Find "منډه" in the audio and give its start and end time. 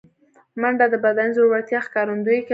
0.61-0.85